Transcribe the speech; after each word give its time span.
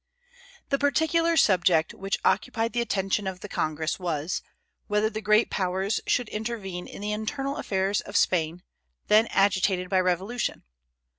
The 0.69 0.79
particular 0.79 1.37
subject 1.37 1.93
which 1.93 2.17
occupied 2.25 2.73
the 2.73 2.81
attention 2.81 3.27
of 3.27 3.41
the 3.41 3.47
Congress 3.47 3.99
was, 3.99 4.41
whether 4.87 5.11
the 5.11 5.21
great 5.21 5.51
Powers 5.51 5.99
should 6.07 6.27
intervene 6.29 6.87
in 6.87 7.01
the 7.03 7.11
internal 7.11 7.57
affairs 7.57 8.01
of 8.01 8.17
Spain, 8.17 8.63
then 9.09 9.27
agitated 9.27 9.89
by 9.91 9.99
revolution. 9.99 10.63